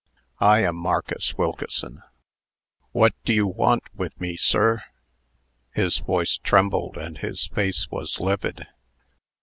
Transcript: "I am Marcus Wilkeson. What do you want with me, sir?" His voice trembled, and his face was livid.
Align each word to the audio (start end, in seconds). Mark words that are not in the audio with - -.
"I 0.39 0.63
am 0.63 0.77
Marcus 0.77 1.37
Wilkeson. 1.37 2.01
What 2.91 3.13
do 3.23 3.31
you 3.33 3.45
want 3.45 3.83
with 3.93 4.19
me, 4.19 4.35
sir?" 4.35 4.81
His 5.75 5.99
voice 5.99 6.37
trembled, 6.37 6.97
and 6.97 7.19
his 7.19 7.45
face 7.45 7.87
was 7.91 8.19
livid. 8.19 8.65